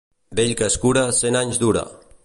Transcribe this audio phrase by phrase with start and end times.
[0.39, 1.87] Vell que es cura, cent anys dura.